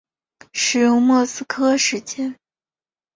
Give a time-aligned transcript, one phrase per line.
[0.51, 2.35] 使用莫斯科时间。